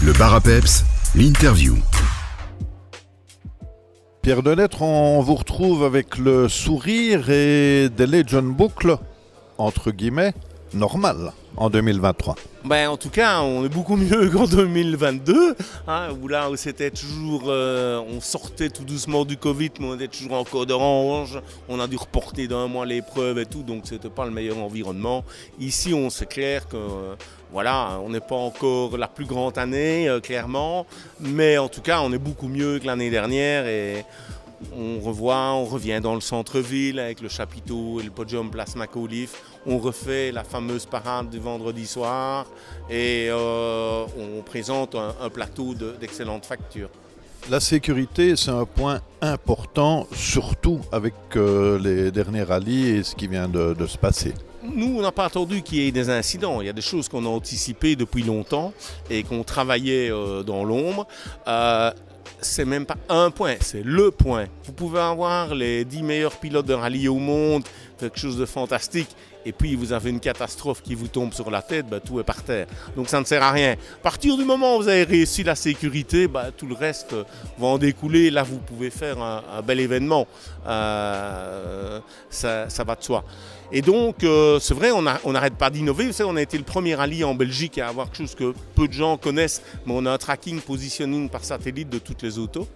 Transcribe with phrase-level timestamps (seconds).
[0.00, 0.40] Le bar à
[1.16, 1.76] l'interview.
[4.22, 8.96] Pierre Delettre, on vous retrouve avec le sourire et des Legend boucles,
[9.58, 10.34] entre guillemets,
[10.74, 12.36] normales en 2023.
[12.64, 15.56] Ben, en tout cas, on est beaucoup mieux qu'en 2022,
[15.86, 20.08] hein, où là c'était toujours, euh, on sortait tout doucement du Covid, mais on était
[20.08, 24.10] toujours en code orange, on a dû reporter d'un mois l'épreuve et tout, donc c'était
[24.10, 25.24] pas le meilleur environnement.
[25.58, 27.14] Ici, on sait clair que, euh,
[27.52, 30.86] voilà, on n'est pas encore la plus grande année, euh, clairement,
[31.20, 34.04] mais en tout cas, on est beaucoup mieux que l'année dernière et
[34.76, 39.42] on revoit, on revient dans le centre-ville avec le chapiteau et le podium Place Macauliffe.
[39.66, 42.46] On refait la fameuse parade du vendredi soir
[42.90, 46.88] et euh, on présente un, plateau d'excellente facture.
[47.50, 53.26] La sécurité, c'est un point important, surtout avec euh, les derniers rallyes et ce qui
[53.28, 54.34] vient de, se passer.
[54.62, 56.60] Nous, on n'a pas attendu qu'il y ait des incidents.
[56.60, 58.74] Il y a des choses qu'on a anticipées depuis longtemps
[59.08, 61.06] et qu'on travaillait euh, dans l'ombre
[62.40, 64.46] c'est même pas un point, c'est le point.
[64.64, 67.64] Vous pouvez avoir les 10 meilleurs pilotes de rallye au monde,
[67.98, 69.08] quelque chose de fantastique,
[69.44, 72.24] et puis vous avez une catastrophe qui vous tombe sur la tête, bah, tout est
[72.24, 72.66] par terre.
[72.96, 73.72] Donc ça ne sert à rien.
[73.72, 77.14] À partir du moment où vous avez réussi la sécurité, bah, tout le reste
[77.58, 78.30] va en découler.
[78.30, 80.26] Là, vous pouvez faire un, bel événement.
[80.66, 83.24] Euh, ça, va de soi.
[83.70, 86.06] Et donc, euh, c'est vrai, on n'arrête pas d'innover.
[86.06, 88.54] Vous savez, on a été le premier rallye en Belgique à avoir quelque chose que
[88.74, 92.38] peu de gens connaissent, mais on a un tracking positioning par satellite de toutes les
[92.38, 92.66] autos.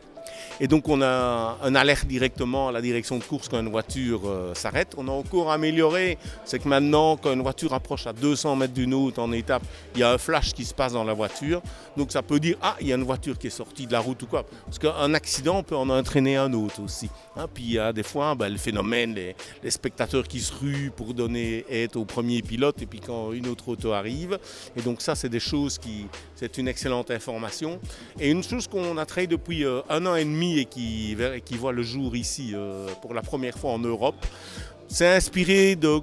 [0.60, 4.22] Et donc on a un alerte directement à la direction de course quand une voiture
[4.26, 4.94] euh, s'arrête.
[4.96, 8.94] On a encore amélioré, c'est que maintenant quand une voiture approche à 200 mètres d'une
[8.94, 9.62] autre en étape,
[9.94, 11.62] il y a un flash qui se passe dans la voiture.
[11.96, 14.00] Donc ça peut dire ah il y a une voiture qui est sortie de la
[14.00, 14.44] route ou quoi.
[14.66, 17.08] Parce qu'un accident peut en entraîner un autre aussi.
[17.36, 17.46] Hein.
[17.52, 21.14] puis il y a des fois ben, le phénomène, les, spectateurs qui se ruent pour
[21.14, 24.38] donner aide au premier pilote et puis quand une autre auto arrive.
[24.76, 26.06] Et donc ça c'est des choses qui,
[26.42, 27.78] c'est une excellente information.
[28.18, 31.14] Et une chose qu'on a travaillé depuis euh, un an et demi et qui,
[31.52, 34.26] voit le jour ici euh, pour la première fois en Europe.
[34.94, 36.02] C'est inspiré de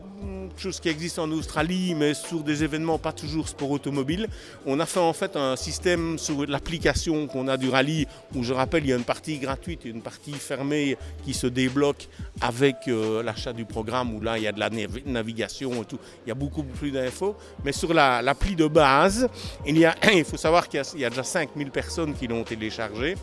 [0.58, 4.28] choses qui existent en Australie, mais sur des événements pas toujours sport automobile.
[4.66, 8.52] On a fait en fait un système sur l'application qu'on a du rallye, où je
[8.52, 12.08] rappelle, il y a une partie gratuite et une partie fermée qui se débloque
[12.42, 14.72] avec euh, l'achat du programme, où là, il y a de la
[15.06, 16.00] navigation et tout.
[16.26, 17.36] Il y a beaucoup plus d'infos.
[17.64, 19.30] Mais sur l'appli de base,
[19.68, 22.44] il, y a, il faut savoir qu'il y, y, a déjà 5000 personnes qui l'ont
[22.44, 23.16] téléchargé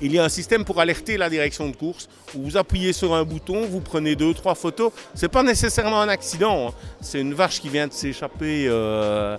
[0.00, 2.08] il y a un système pour alerter la direction de course.
[2.34, 4.92] Où vous appuyez sur un bouton, vous prenez deux, trois photos.
[5.14, 6.68] Ce n'est pas nécessairement un accident.
[6.68, 6.74] Hein.
[7.00, 9.36] C'est une vache qui vient de s'échapper euh,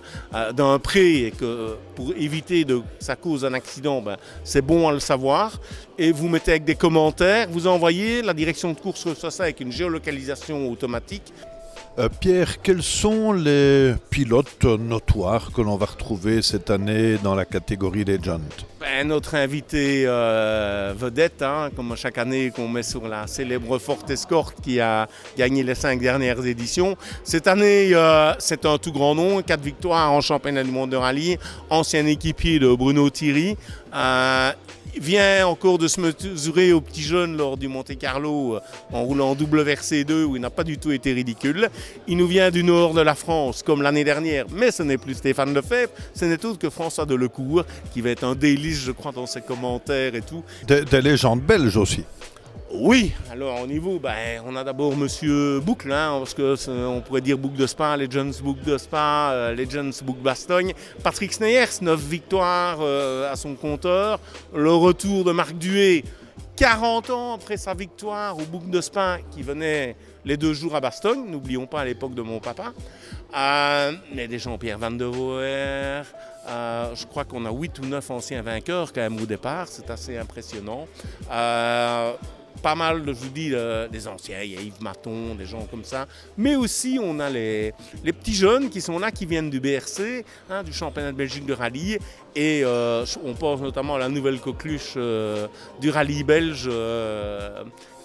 [0.53, 4.92] d'un pré et que pour éviter que ça cause un accident, ben, c'est bon à
[4.92, 5.59] le savoir.
[5.98, 9.59] Et vous mettez avec des commentaires, vous envoyez, la direction de course reçoit ça avec
[9.59, 11.34] une géolocalisation automatique.
[12.00, 17.46] Euh, Pierre, quels sont les pilotes notoires que l'on va retrouver cette année dans la
[17.46, 18.40] catégorie ben,
[19.06, 24.56] Notre invité euh, vedette, hein, comme chaque année qu'on met sur la célèbre Forte Escort
[24.56, 26.97] qui a gagné les cinq dernières éditions.
[27.24, 30.97] Cette année, euh, c'est un tout grand nom, quatre victoires en championnat du monde de
[30.97, 31.38] rallye,
[31.69, 33.56] ancien équipier de Bruno Thierry
[35.00, 38.59] vient encore de se mesurer au petit jeune lors du Monte Carlo euh,
[38.91, 41.69] en roulant en double versé 2 où il n'a pas du tout été ridicule.
[42.08, 45.16] Il nous vient du nord de la France comme l'année dernière, mais ce n'est plus
[45.16, 47.63] Stéphane Lefebvre, ce n'est autre que François Delecourt
[47.94, 50.44] qui va être un délice, je crois, dans ses commentaires et tout.
[50.68, 52.03] Des légendes belges aussi.
[52.73, 56.55] Oui, alors au niveau, ben, on a d'abord Monsieur Boucle, hein, parce que
[56.85, 60.73] on pourrait dire Boucle de Spa, Legends Boucle de Spa, euh, Legends Boucle Bastogne.
[61.01, 64.19] Patrick Sneyers, 9 victoires euh, à son compteur.
[64.53, 66.03] Le retour de Marc Duet,
[66.57, 69.95] 40 ans après sa victoire au Boucle de Spa, qui venait
[70.25, 72.73] les deux jours à Bastogne, n'oublions pas à l'époque de mon papa.
[73.35, 76.03] Euh, mais des Jean-Pierre Van de Voer,
[76.45, 80.17] je crois qu'on a 8 ou 9 anciens vainqueurs quand même au départ, c'est assez
[80.17, 80.85] impressionnant
[82.67, 85.66] pas mal, je vous dis, euh, des anciens, il y a Yves Maton, des gens
[85.72, 86.05] comme ça.
[86.38, 87.73] Mais aussi, on a les,
[88.03, 91.45] les petits jeunes qui sont là, qui viennent du BRC, hein, du championnat de Belgique
[91.45, 91.97] de rallye.
[92.35, 95.47] Et euh, on pense notamment à la nouvelle coqueluche euh,
[95.80, 96.69] du rallye belge,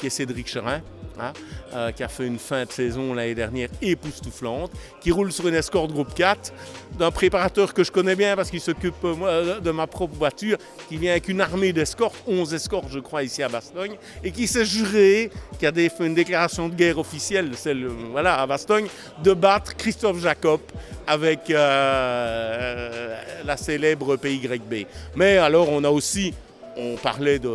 [0.03, 0.83] qui est Cédric Cherin.
[1.21, 5.55] Hein, qui a fait une fin de saison l'année dernière époustouflante, qui roule sur une
[5.55, 6.55] escorte groupe 4,
[6.99, 10.57] d'un préparateur que je connais bien parce qu'il s'occupe de ma propre voiture,
[10.89, 14.47] qui vient avec une armée d'escortes, 11 escortes je crois ici à Bastogne, et qui
[14.47, 18.87] s'est juré, qui a fait une déclaration de guerre officielle, celle voilà, à Bastogne,
[19.23, 20.61] de battre Christophe Jacob
[21.07, 24.87] avec euh, la célèbre PYB.
[25.15, 26.33] Mais alors on a aussi
[26.77, 27.51] on parlait de,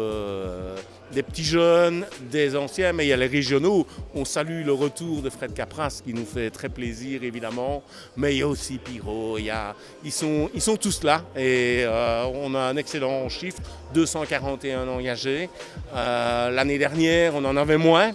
[1.11, 3.85] des petits jeunes, des anciens, mais il y a les régionaux.
[4.13, 7.83] On salue le retour de Fred Capras qui nous fait très plaisir évidemment,
[8.15, 11.23] mais il y a aussi Piro, il y a, ils, sont, ils sont tous là
[11.35, 13.61] et euh, on a un excellent chiffre,
[13.93, 15.49] 241 engagés.
[15.95, 18.11] Euh, l'année dernière, on en avait moins.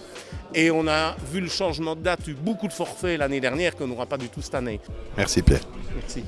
[0.55, 3.87] Et on a vu le changement de date, eu beaucoup de forfaits l'année dernière qu'on
[3.87, 4.79] n'aura pas du tout cette année.
[5.17, 5.61] Merci Pierre.
[5.95, 6.23] Merci.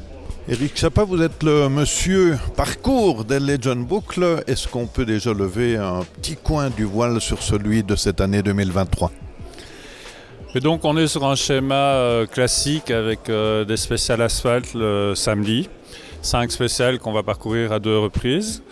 [0.48, 4.44] Eric Chapa, vous êtes le monsieur parcours des Legend Boucle.
[4.46, 8.44] Est-ce qu'on peut déjà lever un petit coin du voile sur celui de cette année
[8.44, 9.12] 2023
[10.54, 15.14] et donc on est sur un schéma euh, classique avec euh, des spéciales asphalte le
[15.14, 15.68] samedi,
[16.22, 18.64] cinq spéciales qu'on va parcourir à deux reprises.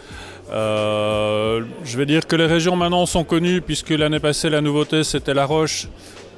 [0.53, 5.03] Euh, je vais dire que les régions maintenant sont connues puisque l'année passée la nouveauté
[5.03, 5.89] c'était La Roche.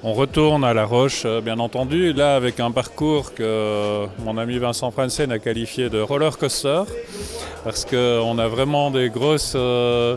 [0.07, 4.59] On retourne à La Roche euh, bien entendu, là avec un parcours que mon ami
[4.59, 6.83] Vincent Franzen a qualifié de roller coaster
[7.63, 10.15] parce qu'on a vraiment des grosses euh,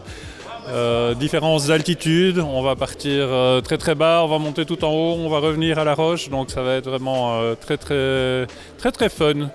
[1.15, 2.39] différences d'altitude.
[2.39, 3.31] On va partir
[3.65, 6.29] très très bas, on va monter tout en haut, on va revenir à La Roche,
[6.29, 8.47] donc ça va être vraiment très très
[8.77, 9.49] très très fun.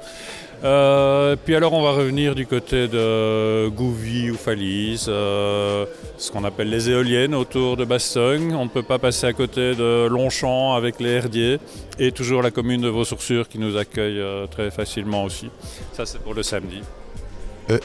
[0.64, 5.86] Euh, puis alors on va revenir du côté de Gouvy ou Falise, euh,
[6.18, 8.56] ce qu'on appelle les éoliennes autour de Bastogne.
[8.56, 11.60] On ne peut pas passer à côté de Longchamp avec les herdiers
[12.00, 15.50] et toujours la commune de Vaux-sur-Sur qui nous accueille euh, très facilement aussi.
[15.92, 16.82] Ça c'est pour le samedi.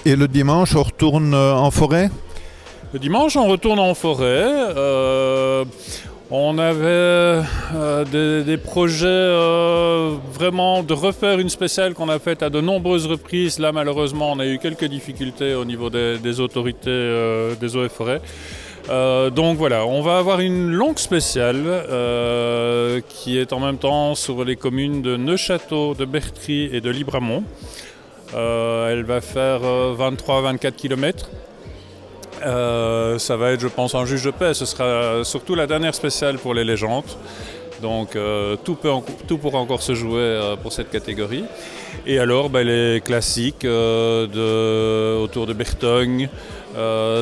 [0.04, 2.10] et le dimanche on retourne en forêt?
[2.92, 4.46] Le dimanche on retourne en forêt.
[6.30, 7.42] On avait
[7.74, 13.06] euh, des, projets euh, vraiment de refaire une spéciale qu'on a faite à de nombreuses
[13.06, 13.58] reprises.
[13.58, 17.88] Là, malheureusement, on a eu quelques difficultés au niveau des, autorités euh, des eaux et
[17.88, 18.20] forêts.
[19.30, 21.64] donc voilà, on va avoir une longue spéciale
[23.08, 27.42] qui est en même temps sur les communes de Neuchâteau, de Bertry et de Libramont.
[28.34, 31.30] elle va faire 23-24 km.
[32.44, 34.54] Euh, ça va être, je pense, un juge de paix.
[34.54, 37.04] Ce sera surtout la dernière spéciale pour les légendes.
[37.82, 41.44] Donc euh, tout, pourra encore se jouer euh, pour cette catégorie.
[42.06, 46.28] Et alors ben, les classiques autour de Bertogne,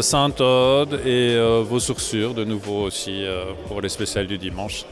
[0.01, 3.25] Saint-Aude et vos sourcures de nouveau aussi
[3.69, 4.85] pour les spéciales du dimanche.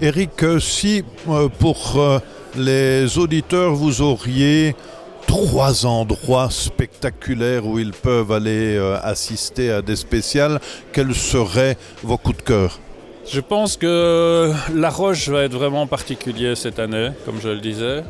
[0.00, 0.30] Eric,
[0.60, 1.02] si
[1.58, 2.20] pour
[2.56, 4.76] les auditeurs vous auriez
[5.26, 10.60] trois endroits spectaculaires où ils peuvent aller euh, assister à des spéciales.
[10.92, 12.78] Quels seraient vos coups de cœur?
[13.28, 18.04] Je pense que La Roche va être vraiment particulier cette année, comme je le disais.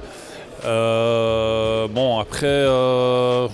[0.64, 3.48] Euh, bon, après, euh,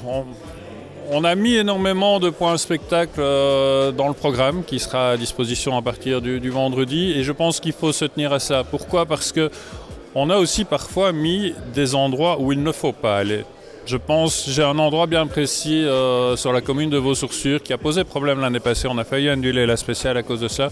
[1.11, 5.83] on, a mis énormément de points spectacle dans le programme qui sera à disposition à
[5.83, 8.65] partir du, du vendredi et je pense qu'il faut se tenir à ça.
[8.65, 9.07] Pourquoi?
[9.07, 9.51] Parce que
[10.15, 13.45] on a aussi parfois mis des endroits où il ne faut pas aller.
[13.85, 17.79] Je pense, j'ai un endroit bien précis euh, sur la commune de Vaux-sur-Sur qui a
[17.79, 18.87] posé problème l'année passée.
[18.89, 20.71] On a failli annuler la spéciale à cause de ça.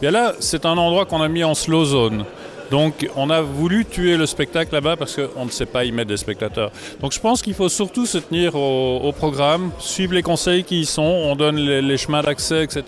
[0.00, 2.24] Bien là, c'est un endroit qu'on a mis en slow zone.
[2.70, 6.08] Donc on a voulu tuer le spectacle là-bas parce qu'on ne sait pas y mettre
[6.08, 6.70] des spectateurs.
[7.00, 10.86] Donc je pense qu'il faut surtout se tenir au, programme, suivre les conseils qui y
[10.86, 12.84] sont, on donne les, chemins d'accès, etc.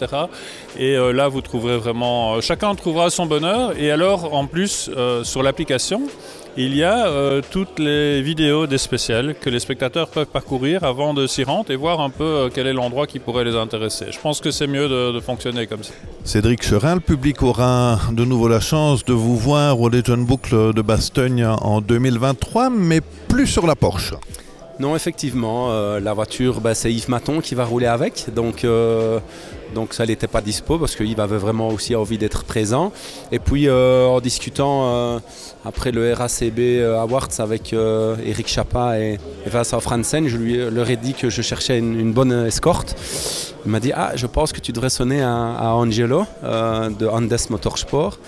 [0.79, 3.79] Et euh, là vous trouverez vraiment, euh, chacun trouvera son bonheur.
[3.79, 6.03] Et alors en plus euh, sur l'application,
[6.59, 11.27] il y a toutes les vidéos des spéciales que les spectateurs peuvent parcourir avant de
[11.27, 14.07] s'y rendre et voir un peu quel est l'endroit qui pourrait les intéresser.
[14.11, 15.93] Je pense que c'est mieux de, de, fonctionner comme ça.
[16.25, 20.75] Cédric Cherin, le public aura de nouveau la chance de vous voir au Legend Boucle
[20.75, 24.15] de Bastogne en 2023, mais plus sur la Porsche.
[24.79, 28.27] Non, effectivement, euh, la voiture, bah, c'est Yves Maton qui va rouler avec.
[28.33, 29.19] Donc, euh,
[29.75, 32.93] donc ça n'était pas dispo parce qu'il avait vraiment aussi envie d'être présent.
[33.33, 35.19] Et puis euh, en discutant euh,
[35.65, 40.97] après le RACB euh, Awards avec Eric Chapa et, Vincent Franzen, je lui leur ai
[40.97, 42.97] dit que je cherchais une, bonne escorte.
[43.65, 48.19] Il m'a dit Ah, je pense que tu devrais sonner à, Angelo de Andes Motorsport.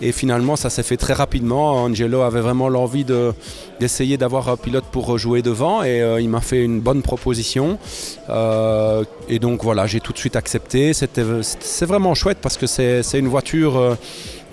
[0.00, 1.82] Et finalement, ça s'est fait très rapidement.
[1.82, 3.04] Angelo avait vraiment l'envie
[3.80, 7.78] d'essayer d'avoir un pilote pour jouer devant et il m'a fait une bonne proposition.
[9.28, 13.28] et donc voilà, j'ai tout de suite accepté c'est vraiment chouette parce que c'est une
[13.28, 13.94] voiture euh,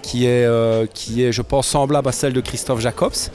[0.02, 3.30] qui est, euh, qui est, je pense, semblable à celle de Christophe Jacobs.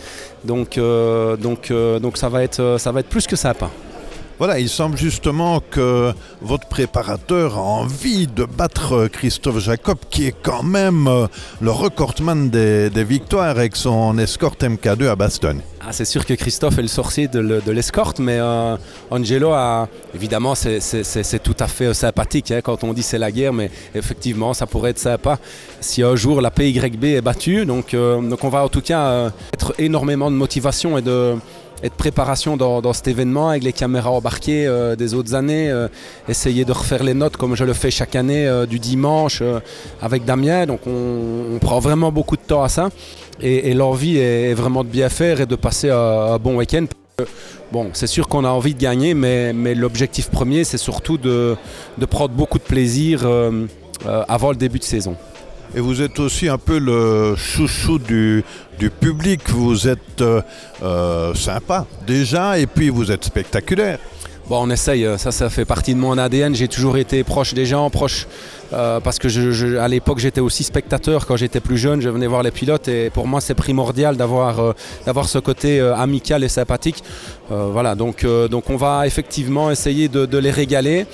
[0.44, 3.70] Donc, euh, donc, donc ça, va être, ça va être plus que sympa.
[4.40, 10.34] Voilà, il semble justement que votre préparateur a envie de battre Christophe Jacob, qui est
[10.42, 11.28] quand même
[11.60, 15.60] le recordman des, victoires avec son escorte MK2 à Bastogne.
[15.86, 18.78] Ah, c'est sûr que Christophe est le sorcier de l'escorte, mais euh,
[19.10, 23.52] Angelo a évidemment c'est tout à fait sympathique hein, quand on dit c'est la guerre,
[23.52, 25.38] mais effectivement ça pourrait être sympa
[25.80, 27.66] si un jour la PYB est battue.
[27.66, 31.36] Donc, euh, donc on va en tout cas euh, être énormément de motivation et de
[31.82, 34.68] et de préparation dans, cet événement avec les caméras embarquées
[34.98, 35.72] des autres années.
[36.28, 39.42] essayer de refaire les notes comme je le fais chaque année du dimanche
[40.02, 40.66] avec Damien.
[40.66, 42.90] Donc on, prend vraiment beaucoup de temps à ça.
[43.40, 46.86] Et, l'envie est vraiment de bien faire et de passer un bon week-end.
[47.72, 51.56] Bon, c'est sûr qu'on a envie de gagner, mais, l'objectif premier, c'est surtout de,
[52.08, 53.66] prendre beaucoup de plaisir euh,
[54.06, 55.16] euh, avant le début de saison.
[55.74, 58.44] Et vous êtes aussi un peu le chouchou du,
[59.00, 59.48] public.
[59.50, 63.98] Vous êtes euh, sympa déjà, et puis vous êtes spectaculaire.
[64.48, 66.54] Bon, on essaye, ça, ça fait partie de mon ADN.
[66.54, 68.26] J'ai toujours été proche des gens, proche
[68.72, 72.28] euh, parce que je, à l'époque j'étais aussi spectateur quand j'étais plus jeune, je venais
[72.28, 74.72] voir les pilotes et pour moi c'est primordial d'avoir euh,
[75.06, 77.02] d'avoir ce côté euh, amical et sympathique.
[77.48, 81.06] voilà, donc, donc on va effectivement essayer de les régaler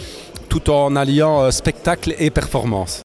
[0.50, 2.94] tout en alliant spectacle et performance.